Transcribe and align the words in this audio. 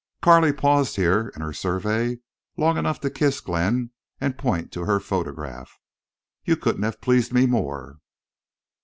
Carley 0.23 0.51
paused 0.51 0.95
here 0.95 1.31
in 1.35 1.41
her 1.43 1.53
survey 1.53 2.17
long 2.57 2.75
enough 2.75 2.99
to 3.01 3.09
kiss 3.11 3.39
Glenn 3.39 3.91
and 4.19 4.35
point 4.35 4.71
to 4.71 4.85
her 4.85 4.99
photograph. 4.99 5.79
"You 6.43 6.57
couldn't 6.57 6.81
have 6.81 7.01
pleased 7.01 7.31
me 7.31 7.45
more." 7.45 7.99